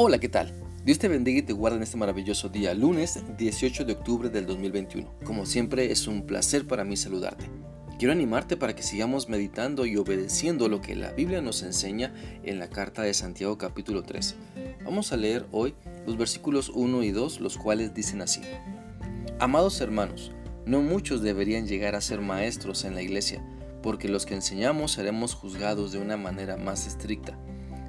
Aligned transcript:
Hola, 0.00 0.20
¿qué 0.20 0.28
tal? 0.28 0.54
Dios 0.84 1.00
te 1.00 1.08
bendiga 1.08 1.40
y 1.40 1.42
te 1.42 1.52
guarde 1.52 1.78
en 1.78 1.82
este 1.82 1.96
maravilloso 1.96 2.48
día, 2.48 2.72
lunes 2.72 3.18
18 3.36 3.84
de 3.84 3.94
octubre 3.94 4.28
del 4.28 4.46
2021. 4.46 5.12
Como 5.24 5.44
siempre, 5.44 5.90
es 5.90 6.06
un 6.06 6.24
placer 6.24 6.68
para 6.68 6.84
mí 6.84 6.96
saludarte. 6.96 7.50
Quiero 7.98 8.12
animarte 8.12 8.56
para 8.56 8.76
que 8.76 8.84
sigamos 8.84 9.28
meditando 9.28 9.86
y 9.86 9.96
obedeciendo 9.96 10.68
lo 10.68 10.80
que 10.80 10.94
la 10.94 11.10
Biblia 11.10 11.42
nos 11.42 11.64
enseña 11.64 12.14
en 12.44 12.60
la 12.60 12.70
carta 12.70 13.02
de 13.02 13.12
Santiago 13.12 13.58
capítulo 13.58 14.04
3. 14.04 14.36
Vamos 14.84 15.12
a 15.12 15.16
leer 15.16 15.46
hoy 15.50 15.74
los 16.06 16.16
versículos 16.16 16.68
1 16.72 17.02
y 17.02 17.10
2, 17.10 17.40
los 17.40 17.58
cuales 17.58 17.92
dicen 17.92 18.22
así. 18.22 18.42
Amados 19.40 19.80
hermanos, 19.80 20.30
no 20.64 20.80
muchos 20.80 21.22
deberían 21.22 21.66
llegar 21.66 21.96
a 21.96 22.00
ser 22.00 22.20
maestros 22.20 22.84
en 22.84 22.94
la 22.94 23.02
iglesia, 23.02 23.44
porque 23.82 24.06
los 24.06 24.26
que 24.26 24.34
enseñamos 24.34 24.92
seremos 24.92 25.34
juzgados 25.34 25.90
de 25.90 25.98
una 25.98 26.16
manera 26.16 26.56
más 26.56 26.86
estricta 26.86 27.36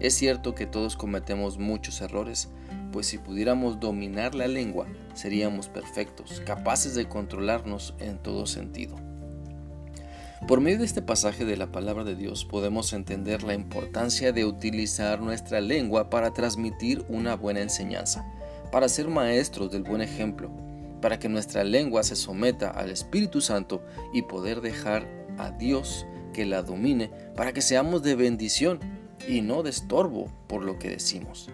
es 0.00 0.14
cierto 0.14 0.54
que 0.54 0.66
todos 0.66 0.96
cometemos 0.96 1.58
muchos 1.58 2.00
errores, 2.00 2.48
pues 2.92 3.06
si 3.06 3.18
pudiéramos 3.18 3.80
dominar 3.80 4.34
la 4.34 4.46
lengua, 4.46 4.86
seríamos 5.14 5.68
perfectos, 5.68 6.42
capaces 6.44 6.94
de 6.94 7.08
controlarnos 7.08 7.94
en 7.98 8.18
todo 8.18 8.46
sentido. 8.46 8.96
Por 10.46 10.60
medio 10.60 10.80
de 10.80 10.84
este 10.84 11.00
pasaje 11.00 11.46
de 11.46 11.56
la 11.56 11.72
palabra 11.72 12.04
de 12.04 12.16
Dios 12.16 12.44
podemos 12.44 12.92
entender 12.92 13.42
la 13.42 13.54
importancia 13.54 14.30
de 14.30 14.44
utilizar 14.44 15.20
nuestra 15.20 15.60
lengua 15.62 16.10
para 16.10 16.34
transmitir 16.34 17.02
una 17.08 17.34
buena 17.34 17.62
enseñanza, 17.62 18.26
para 18.70 18.88
ser 18.88 19.08
maestros 19.08 19.70
del 19.70 19.84
buen 19.84 20.02
ejemplo, 20.02 20.50
para 21.00 21.18
que 21.18 21.30
nuestra 21.30 21.64
lengua 21.64 22.02
se 22.02 22.14
someta 22.14 22.70
al 22.70 22.90
Espíritu 22.90 23.40
Santo 23.40 23.82
y 24.12 24.22
poder 24.22 24.60
dejar 24.60 25.08
a 25.38 25.50
Dios 25.50 26.06
que 26.34 26.44
la 26.44 26.62
domine 26.62 27.10
para 27.34 27.54
que 27.54 27.62
seamos 27.62 28.02
de 28.02 28.14
bendición 28.14 28.80
y 29.28 29.40
no 29.40 29.62
de 29.62 29.70
estorbo 29.70 30.28
por 30.46 30.64
lo 30.64 30.78
que 30.78 30.90
decimos. 30.90 31.50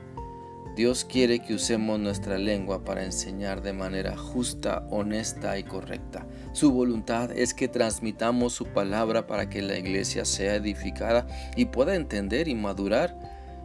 Dios 0.77 1.05
quiere 1.05 1.41
que 1.41 1.55
usemos 1.55 1.99
nuestra 1.99 2.39
lengua 2.39 2.85
para 2.85 3.05
enseñar 3.05 3.61
de 3.61 3.73
manera 3.73 4.17
justa, 4.17 4.87
honesta 4.91 5.59
y 5.59 5.65
correcta. 5.65 6.27
Su 6.53 6.73
voluntad 6.73 7.33
es 7.33 7.55
que 7.55 7.69
transmitamos 7.69 8.55
su 8.55 8.67
palabra 8.67 9.27
para 9.27 9.51
que 9.51 9.63
la 9.63 9.77
iglesia 9.77 10.25
sea 10.25 10.55
edificada 10.55 11.27
y 11.57 11.67
pueda 11.67 11.97
entender 11.97 12.49
y 12.49 12.55
madurar. 12.55 13.15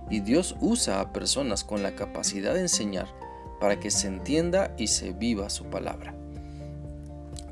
Y 0.09 0.19
Dios 0.21 0.55
usa 0.59 0.99
a 0.99 1.13
personas 1.13 1.63
con 1.63 1.83
la 1.83 1.95
capacidad 1.95 2.53
de 2.53 2.61
enseñar 2.61 3.07
para 3.59 3.79
que 3.79 3.91
se 3.91 4.07
entienda 4.07 4.73
y 4.77 4.87
se 4.87 5.13
viva 5.13 5.49
su 5.49 5.65
palabra. 5.65 6.15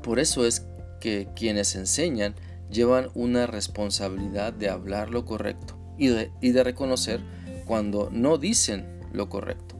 Por 0.02 0.18
eso 0.18 0.44
es 0.46 0.66
que 1.00 1.28
quienes 1.34 1.74
enseñan 1.76 2.34
llevan 2.70 3.08
una 3.14 3.46
responsabilidad 3.46 4.52
de 4.52 4.68
hablar 4.68 5.10
lo 5.10 5.24
correcto 5.24 5.83
y 5.98 6.08
de, 6.08 6.64
reconocer 6.64 7.20
cuando 7.64 8.08
no 8.10 8.38
dicen 8.38 8.86
lo 9.12 9.28
correcto. 9.28 9.76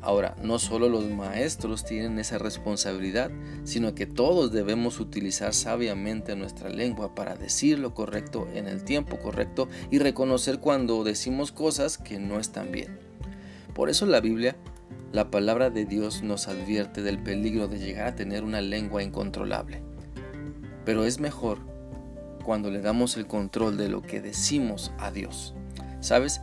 Ahora, 0.00 0.36
no 0.42 0.58
solo 0.58 0.88
los 0.88 1.08
maestros 1.08 1.84
tienen 1.84 2.18
esa 2.18 2.36
responsabilidad, 2.38 3.30
sino 3.62 3.94
que 3.94 4.06
todos 4.06 4.50
debemos 4.50 4.98
utilizar 4.98 5.54
sabiamente 5.54 6.34
nuestra 6.34 6.70
lengua 6.70 7.14
para 7.14 7.36
decir 7.36 7.78
lo 7.78 7.94
correcto 7.94 8.48
en 8.52 8.66
el 8.66 8.82
tiempo 8.82 9.20
correcto 9.20 9.68
y 9.92 10.00
reconocer 10.00 10.58
cuando 10.58 11.04
decimos 11.04 11.52
cosas 11.52 11.98
que 11.98 12.18
no 12.18 12.40
están 12.40 12.72
bien. 12.72 12.98
Por 13.74 13.90
eso 13.90 14.04
la 14.06 14.20
Biblia, 14.20 14.56
la 15.12 15.30
palabra 15.30 15.70
de 15.70 15.84
Dios 15.84 16.24
nos 16.24 16.48
advierte 16.48 17.02
del 17.02 17.22
peligro 17.22 17.68
de 17.68 17.78
llegar 17.78 18.08
a 18.08 18.16
tener 18.16 18.42
una 18.42 18.60
lengua 18.60 19.04
incontrolable. 19.04 19.82
Pero 20.84 21.04
es 21.04 21.20
mejor 21.20 21.71
cuando 22.42 22.70
le 22.70 22.80
damos 22.80 23.16
el 23.16 23.26
control 23.26 23.76
de 23.76 23.88
lo 23.88 24.02
que 24.02 24.20
decimos 24.20 24.92
a 24.98 25.10
Dios. 25.10 25.54
¿Sabes? 26.00 26.40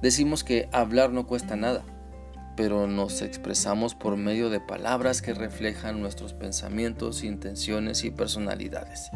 Decimos 0.00 0.44
que 0.44 0.68
hablar 0.72 1.10
no 1.10 1.26
cuesta 1.26 1.56
nada, 1.56 1.84
pero 2.56 2.86
nos 2.86 3.22
expresamos 3.22 3.94
por 3.94 4.16
medio 4.16 4.50
de 4.50 4.60
palabras 4.60 5.22
que 5.22 5.34
reflejan 5.34 6.00
nuestros 6.00 6.32
pensamientos, 6.34 7.24
intenciones 7.24 8.04
y 8.04 8.10
personalidades. 8.10 9.10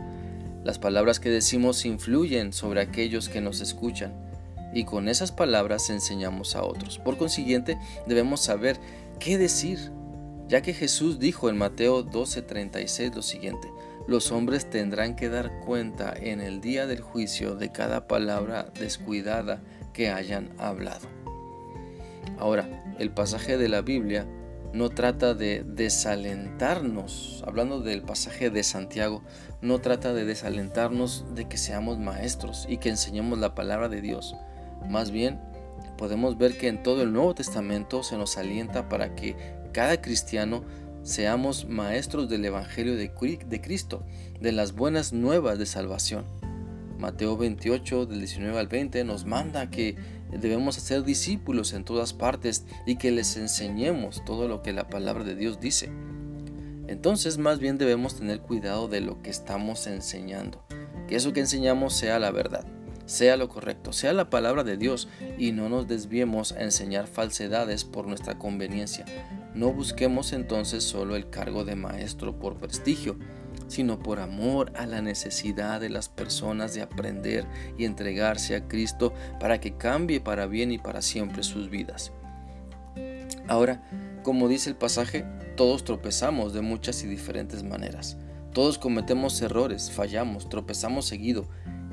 Las 0.62 0.78
palabras 0.78 1.20
que 1.20 1.30
decimos 1.30 1.84
influyen 1.84 2.52
sobre 2.52 2.80
aquellos 2.80 3.28
que 3.28 3.40
nos 3.40 3.60
escuchan 3.60 4.14
y 4.72 4.84
con 4.84 5.08
esas 5.08 5.32
palabras 5.32 5.90
enseñamos 5.90 6.56
a 6.56 6.64
otros. 6.64 6.98
Por 6.98 7.16
consiguiente, 7.16 7.78
debemos 8.06 8.40
saber 8.40 8.78
qué 9.18 9.38
decir, 9.38 9.92
ya 10.48 10.62
que 10.62 10.74
Jesús 10.74 11.18
dijo 11.18 11.48
en 11.48 11.56
Mateo 11.56 12.04
12:36 12.04 13.14
lo 13.14 13.22
siguiente, 13.22 13.68
los 14.06 14.30
hombres 14.30 14.70
tendrán 14.70 15.16
que 15.16 15.28
dar 15.28 15.60
cuenta 15.60 16.14
en 16.16 16.40
el 16.40 16.60
día 16.60 16.86
del 16.86 17.00
juicio 17.00 17.56
de 17.56 17.72
cada 17.72 18.06
palabra 18.06 18.68
descuidada 18.78 19.60
que 19.92 20.10
hayan 20.10 20.50
hablado. 20.58 21.08
Ahora, 22.38 22.84
el 22.98 23.10
pasaje 23.10 23.56
de 23.56 23.68
la 23.68 23.82
Biblia 23.82 24.26
no 24.72 24.90
trata 24.90 25.34
de 25.34 25.64
desalentarnos, 25.64 27.42
hablando 27.46 27.80
del 27.80 28.02
pasaje 28.02 28.50
de 28.50 28.62
Santiago, 28.62 29.22
no 29.62 29.80
trata 29.80 30.12
de 30.12 30.24
desalentarnos 30.24 31.24
de 31.34 31.48
que 31.48 31.56
seamos 31.56 31.98
maestros 31.98 32.66
y 32.68 32.76
que 32.76 32.90
enseñemos 32.90 33.38
la 33.38 33.54
palabra 33.54 33.88
de 33.88 34.02
Dios. 34.02 34.36
Más 34.88 35.10
bien, 35.10 35.40
podemos 35.96 36.36
ver 36.36 36.58
que 36.58 36.68
en 36.68 36.82
todo 36.82 37.02
el 37.02 37.12
Nuevo 37.12 37.34
Testamento 37.34 38.02
se 38.02 38.18
nos 38.18 38.36
alienta 38.36 38.88
para 38.88 39.14
que 39.14 39.34
cada 39.72 40.00
cristiano 40.00 40.62
seamos 41.06 41.68
maestros 41.68 42.28
del 42.28 42.44
Evangelio 42.44 42.96
de 42.96 43.12
Cristo, 43.62 44.02
de 44.40 44.50
las 44.50 44.72
buenas 44.72 45.12
nuevas 45.12 45.56
de 45.56 45.64
salvación. 45.64 46.24
Mateo 46.98 47.36
28, 47.36 48.06
del 48.06 48.18
19 48.18 48.58
al 48.58 48.66
20, 48.66 49.04
nos 49.04 49.24
manda 49.24 49.70
que 49.70 49.94
debemos 50.32 50.78
hacer 50.78 51.04
discípulos 51.04 51.74
en 51.74 51.84
todas 51.84 52.12
partes 52.12 52.64
y 52.86 52.96
que 52.96 53.12
les 53.12 53.36
enseñemos 53.36 54.24
todo 54.24 54.48
lo 54.48 54.62
que 54.62 54.72
la 54.72 54.88
palabra 54.88 55.22
de 55.22 55.36
Dios 55.36 55.60
dice. 55.60 55.90
Entonces 56.88 57.38
más 57.38 57.60
bien 57.60 57.78
debemos 57.78 58.16
tener 58.16 58.40
cuidado 58.40 58.88
de 58.88 59.00
lo 59.00 59.22
que 59.22 59.30
estamos 59.30 59.86
enseñando, 59.86 60.64
que 61.06 61.14
eso 61.14 61.32
que 61.32 61.40
enseñamos 61.40 61.94
sea 61.94 62.18
la 62.18 62.32
verdad, 62.32 62.64
sea 63.04 63.36
lo 63.36 63.48
correcto, 63.48 63.92
sea 63.92 64.12
la 64.12 64.28
palabra 64.28 64.64
de 64.64 64.76
Dios 64.76 65.08
y 65.38 65.52
no 65.52 65.68
nos 65.68 65.86
desviemos 65.86 66.50
a 66.50 66.62
enseñar 66.62 67.06
falsedades 67.06 67.84
por 67.84 68.08
nuestra 68.08 68.38
conveniencia, 68.38 69.04
no 69.56 69.72
busquemos 69.72 70.34
entonces 70.34 70.84
solo 70.84 71.16
el 71.16 71.30
cargo 71.30 71.64
de 71.64 71.76
maestro 71.76 72.38
por 72.38 72.58
prestigio, 72.58 73.16
sino 73.68 73.98
por 73.98 74.20
amor 74.20 74.70
a 74.76 74.84
la 74.84 75.00
necesidad 75.00 75.80
de 75.80 75.88
las 75.88 76.10
personas 76.10 76.74
de 76.74 76.82
aprender 76.82 77.46
y 77.78 77.86
entregarse 77.86 78.54
a 78.54 78.68
Cristo 78.68 79.14
para 79.40 79.58
que 79.58 79.76
cambie 79.76 80.20
para 80.20 80.46
bien 80.46 80.72
y 80.72 80.78
para 80.78 81.00
siempre 81.00 81.42
sus 81.42 81.70
vidas. 81.70 82.12
Ahora, 83.48 83.82
como 84.22 84.46
dice 84.46 84.68
el 84.68 84.76
pasaje, 84.76 85.24
todos 85.56 85.84
tropezamos 85.84 86.52
de 86.52 86.60
muchas 86.60 87.02
y 87.02 87.06
diferentes 87.06 87.62
maneras. 87.62 88.18
Todos 88.52 88.76
cometemos 88.76 89.40
errores, 89.40 89.90
fallamos, 89.90 90.50
tropezamos 90.50 91.06
seguido 91.06 91.48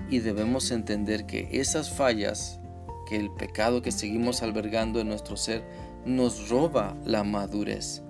y 0.10 0.20
debemos 0.20 0.70
entender 0.72 1.26
que 1.26 1.48
esas 1.54 1.90
fallas, 1.90 2.60
que 3.08 3.16
el 3.16 3.32
pecado 3.32 3.82
que 3.82 3.92
seguimos 3.92 4.44
albergando 4.44 5.00
en 5.00 5.08
nuestro 5.08 5.38
ser, 5.38 5.64
nos 6.06 6.50
roba 6.50 6.96
la 7.06 7.24
madurez. 7.24 8.02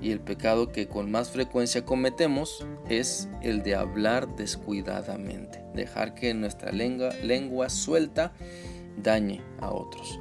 Y 0.00 0.12
el 0.12 0.20
pecado 0.20 0.70
que 0.70 0.86
con 0.86 1.10
más 1.10 1.30
frecuencia 1.30 1.84
cometemos 1.84 2.64
es 2.88 3.28
el 3.42 3.62
de 3.62 3.74
hablar 3.74 4.36
descuidadamente, 4.36 5.64
dejar 5.74 6.14
que 6.14 6.34
nuestra 6.34 6.70
lengua, 6.72 7.68
suelta 7.68 8.32
dañe 9.02 9.42
a 9.60 9.70
otros. 9.70 10.20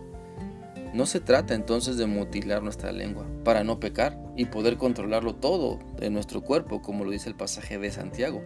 No 0.93 1.05
se 1.05 1.19
trata 1.19 1.53
entonces 1.53 1.97
de 1.97 2.07
mutilar 2.07 2.63
nuestra 2.63 2.91
lengua 2.91 3.25
para 3.43 3.63
no 3.63 3.79
pecar 3.79 4.17
y 4.35 4.45
poder 4.45 4.77
controlarlo 4.77 5.35
todo 5.35 5.79
en 5.99 6.13
nuestro 6.13 6.41
cuerpo, 6.41 6.81
como 6.81 7.03
lo 7.03 7.11
dice 7.11 7.29
el 7.29 7.35
pasaje 7.35 7.77
de 7.77 7.91
Santiago. 7.91 8.41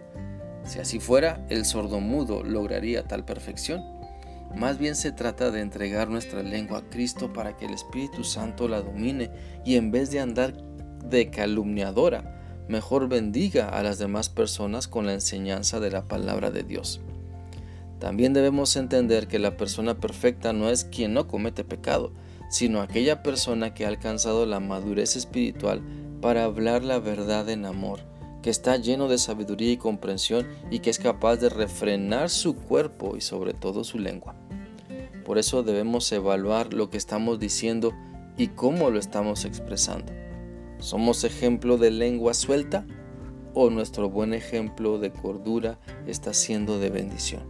Si 0.64 0.78
así 0.78 1.00
fuera, 1.00 1.44
el 1.48 1.64
sordomudo 1.64 2.42
lograría 2.42 3.04
tal 3.04 3.24
perfección. 3.24 3.82
Más 4.56 4.78
bien 4.78 4.94
se 4.94 5.12
trata 5.12 5.50
de 5.50 5.60
entregar 5.60 6.08
nuestra 6.08 6.42
lengua 6.42 6.78
a 6.78 6.90
Cristo 6.90 7.32
para 7.32 7.56
que 7.56 7.66
el 7.66 7.72
Espíritu 7.72 8.22
Santo 8.22 8.68
la 8.68 8.82
domine 8.82 9.30
y 9.64 9.76
en 9.76 9.90
vez 9.90 10.10
de 10.10 10.20
andar 10.20 10.54
de 11.04 11.30
calumniadora, 11.30 12.64
mejor 12.68 13.08
bendiga 13.08 13.68
a 13.68 13.82
las 13.82 13.98
demás 13.98 14.28
personas 14.28 14.88
con 14.88 15.06
la 15.06 15.14
enseñanza 15.14 15.80
de 15.80 15.90
la 15.90 16.06
palabra 16.06 16.50
de 16.50 16.62
Dios. 16.62 17.00
También 17.98 18.32
debemos 18.32 18.76
entender 18.76 19.28
que 19.28 19.38
la 19.38 19.56
persona 19.56 19.98
perfecta 20.00 20.52
no 20.52 20.68
es 20.68 20.84
quien 20.84 21.14
no 21.14 21.28
comete 21.28 21.64
pecado, 21.64 22.12
sino 22.50 22.82
aquella 22.82 23.22
persona 23.22 23.74
que 23.74 23.84
ha 23.84 23.88
alcanzado 23.88 24.44
la 24.44 24.60
madurez 24.60 25.16
espiritual 25.16 25.82
para 26.20 26.44
hablar 26.44 26.84
la 26.84 26.98
verdad 26.98 27.48
en 27.48 27.64
amor 27.64 28.12
que 28.42 28.50
está 28.50 28.76
lleno 28.76 29.08
de 29.08 29.18
sabiduría 29.18 29.72
y 29.72 29.76
comprensión 29.76 30.46
y 30.70 30.80
que 30.80 30.90
es 30.90 30.98
capaz 30.98 31.36
de 31.36 31.48
refrenar 31.48 32.28
su 32.28 32.56
cuerpo 32.56 33.16
y 33.16 33.20
sobre 33.20 33.54
todo 33.54 33.84
su 33.84 33.98
lengua. 33.98 34.34
Por 35.24 35.38
eso 35.38 35.62
debemos 35.62 36.10
evaluar 36.12 36.74
lo 36.74 36.90
que 36.90 36.96
estamos 36.96 37.38
diciendo 37.38 37.92
y 38.36 38.48
cómo 38.48 38.90
lo 38.90 38.98
estamos 38.98 39.44
expresando. 39.44 40.12
¿Somos 40.78 41.24
ejemplo 41.24 41.78
de 41.78 41.90
lengua 41.90 42.34
suelta 42.34 42.86
o 43.54 43.70
nuestro 43.70 44.10
buen 44.10 44.34
ejemplo 44.34 44.98
de 44.98 45.12
cordura 45.12 45.78
está 46.06 46.34
siendo 46.34 46.78
de 46.78 46.90
bendición? 46.90 47.42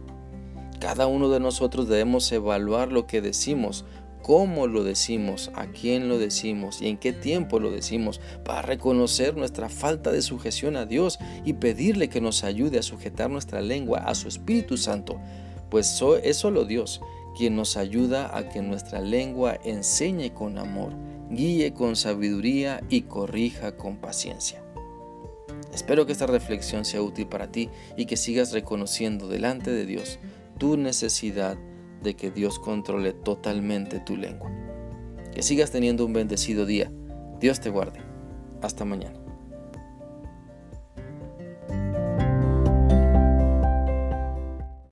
Cada 0.79 1.07
uno 1.07 1.29
de 1.29 1.39
nosotros 1.39 1.87
debemos 1.87 2.31
evaluar 2.31 2.91
lo 2.91 3.07
que 3.07 3.21
decimos 3.21 3.85
cómo 4.23 4.67
lo 4.67 4.83
decimos, 4.83 5.51
a 5.53 5.67
quién 5.67 6.07
lo 6.09 6.17
decimos 6.17 6.81
y 6.81 6.87
en 6.87 6.97
qué 6.97 7.11
tiempo 7.13 7.59
lo 7.59 7.69
decimos, 7.69 8.21
para 8.43 8.63
reconocer 8.63 9.35
nuestra 9.35 9.69
falta 9.69 10.11
de 10.11 10.21
sujeción 10.23 10.77
a 10.77 10.85
Dios 10.85 11.19
y 11.45 11.53
pedirle 11.53 12.09
que 12.09 12.21
nos 12.21 12.43
ayude 12.43 12.79
a 12.79 12.83
sujetar 12.83 13.29
nuestra 13.29 13.61
lengua 13.61 13.99
a 13.99 14.15
su 14.15 14.29
Espíritu 14.29 14.77
Santo, 14.77 15.19
pues 15.69 16.01
es 16.23 16.37
solo 16.37 16.65
Dios 16.65 17.01
quien 17.33 17.55
nos 17.55 17.77
ayuda 17.77 18.35
a 18.35 18.49
que 18.49 18.61
nuestra 18.61 19.01
lengua 19.01 19.57
enseñe 19.63 20.33
con 20.33 20.57
amor, 20.57 20.93
guíe 21.29 21.73
con 21.73 21.95
sabiduría 21.95 22.81
y 22.89 23.03
corrija 23.03 23.75
con 23.75 23.97
paciencia. 23.97 24.63
Espero 25.73 26.05
que 26.05 26.11
esta 26.11 26.27
reflexión 26.27 26.85
sea 26.85 27.01
útil 27.01 27.27
para 27.27 27.51
ti 27.51 27.69
y 27.97 28.05
que 28.05 28.17
sigas 28.17 28.51
reconociendo 28.51 29.27
delante 29.27 29.71
de 29.71 29.85
Dios 29.85 30.19
tu 30.59 30.77
necesidad 30.77 31.57
de 32.03 32.15
que 32.15 32.29
Dios 32.29 32.59
controle 32.59 33.13
totalmente 33.13 33.99
tu 33.99 34.15
lengua. 34.15 34.51
Que 35.33 35.41
sigas 35.41 35.71
teniendo 35.71 36.05
un 36.05 36.13
bendecido 36.13 36.65
día. 36.65 36.91
Dios 37.39 37.59
te 37.59 37.69
guarde. 37.69 38.01
Hasta 38.61 38.85
mañana. 38.85 39.22